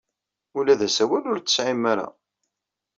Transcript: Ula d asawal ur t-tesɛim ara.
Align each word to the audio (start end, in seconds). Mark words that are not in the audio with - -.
Ula 0.57 0.73
d 0.79 0.81
asawal 0.87 1.23
ur 1.31 1.39
t-tesɛim 1.39 1.83
ara. 1.91 2.07